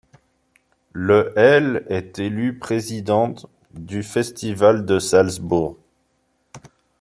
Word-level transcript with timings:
Le 0.93 1.31
elle 1.35 1.85
est 1.87 2.17
élue 2.17 2.57
présidente 2.57 3.45
du 3.75 4.01
Festival 4.01 4.83
de 4.83 4.97
Salzbourg. 4.97 5.77